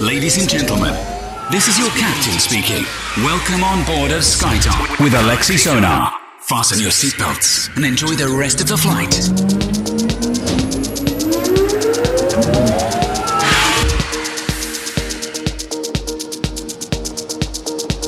[0.00, 0.92] Ladies and gentlemen,
[1.50, 2.84] this is your captain speaking.
[3.24, 6.12] Welcome on board of Skytop with Alexi Sonar.
[6.40, 9.08] Fasten your seatbelts and enjoy the rest of the flight.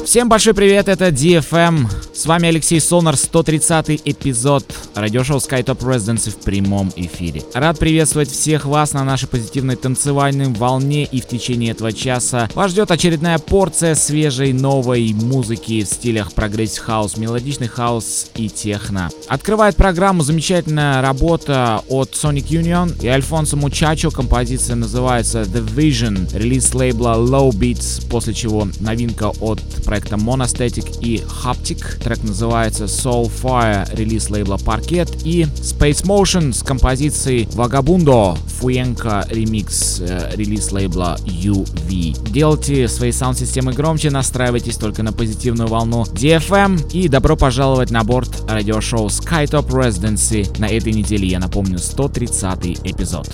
[0.05, 1.89] Всем большой привет, это DFM.
[2.20, 7.44] С вами Алексей Сонар, 130 эпизод радиошоу SkyTop Residency в прямом эфире.
[7.54, 12.72] Рад приветствовать всех вас на нашей позитивной танцевальной волне и в течение этого часа вас
[12.72, 19.10] ждет очередная порция свежей новой музыки в стилях прогрессив хаус, мелодичный хаус и техно.
[19.30, 24.12] Открывает программу замечательная работа от Sonic Union и Альфонсо Мучачо.
[24.12, 31.24] Композиция называется The Vision, релиз лейбла Low Beats, после чего новинка от проекта Monastatic и
[31.46, 32.09] Haptic.
[32.10, 40.00] Трек называется Soul Fire, релиз лейбла Parquet и Space Motion с композицией Vagabundo, Fuenka ремикс,
[40.02, 42.32] э, релиз лейбла UV.
[42.32, 48.44] Делайте свои саунд-системы громче, настраивайтесь только на позитивную волну DFM и добро пожаловать на борт
[48.50, 53.28] радиошоу Skytop Residency на этой неделе, я напомню, 130 эпизод.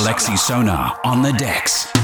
[0.00, 1.99] Alexi Sonar on the decks.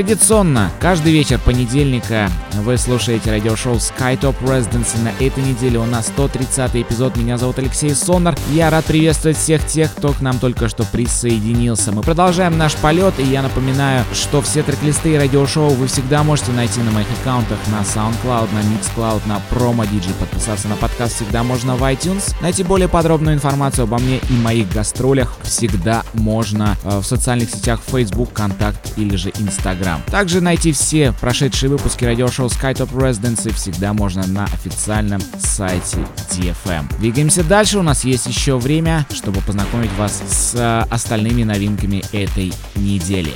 [0.00, 2.30] Традиционно, каждый вечер понедельника
[2.62, 4.98] вы слушаете радиошоу SkyTop Residency.
[5.02, 7.18] На этой неделе у нас 130 эпизод.
[7.18, 8.34] Меня зовут Алексей Сонар.
[8.50, 11.92] Я рад приветствовать всех тех, кто к нам только что присоединился.
[11.92, 16.52] Мы продолжаем наш полет, и я напоминаю, что все трек-листы и радиошоу вы всегда можете
[16.52, 20.14] найти на моих аккаунтах на SoundCloud, на Mixcloud, на Promo DJ.
[20.18, 22.34] Подписаться на подкаст всегда можно в iTunes.
[22.40, 27.80] Найти более подробную информацию обо мне и моих гастролях всегда можно э, в социальных сетях
[27.86, 29.89] Facebook, Контакт или же Instagram.
[29.90, 30.00] Instagram.
[30.10, 35.98] Также найти все прошедшие выпуски радиошоу SkyTop Residency всегда можно на официальном сайте
[36.30, 36.98] DFM.
[36.98, 42.52] Двигаемся дальше, у нас есть еще время, чтобы познакомить вас с э, остальными новинками этой
[42.76, 43.32] недели.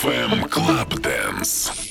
[0.00, 1.89] FM Club Dance.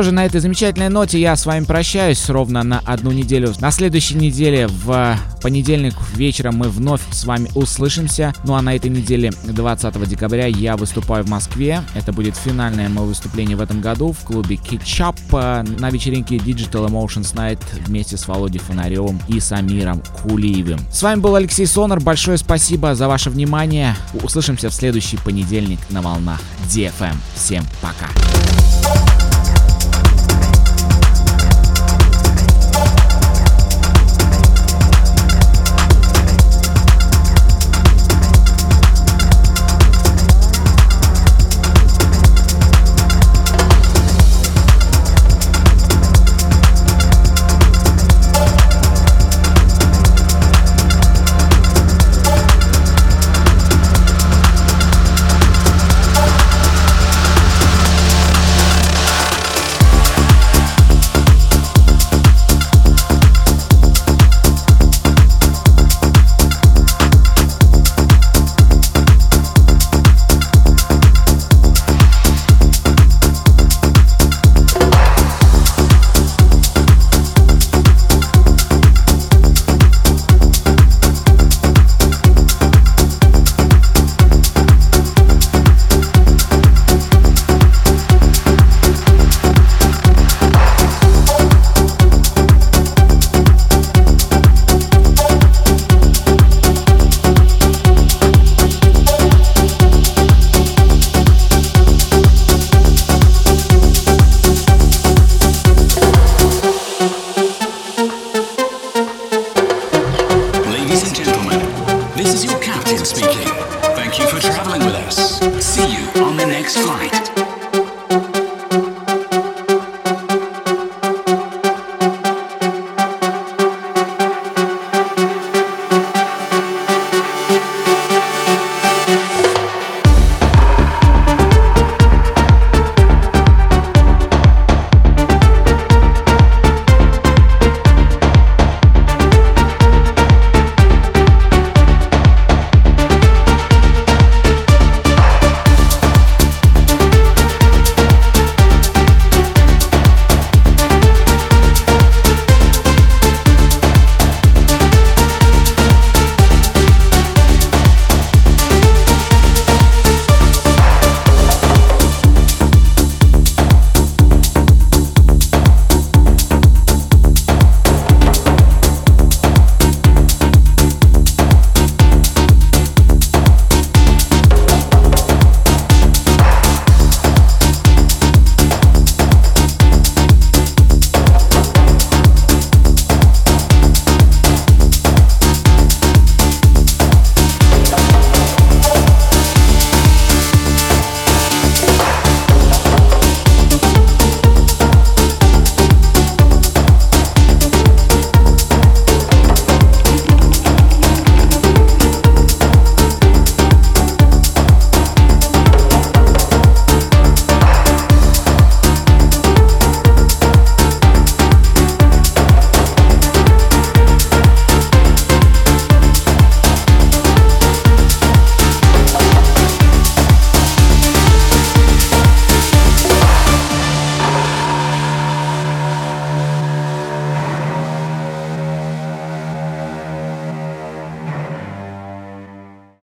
[0.00, 3.52] Что же, на этой замечательной ноте я с вами прощаюсь ровно на одну неделю.
[3.60, 8.32] На следующей неделе в понедельник вечером мы вновь с вами услышимся.
[8.44, 11.82] Ну а на этой неделе 20 декабря я выступаю в Москве.
[11.92, 17.34] Это будет финальное мое выступление в этом году в клубе Кетчап на вечеринке Digital Emotions
[17.34, 20.80] Night вместе с Володей Фонаревым и Самиром Кулиевым.
[20.90, 22.00] С вами был Алексей Сонар.
[22.00, 23.94] Большое спасибо за ваше внимание.
[24.22, 26.40] Услышимся в следующий понедельник на волнах
[26.70, 27.16] DFM.
[27.34, 28.08] Всем пока.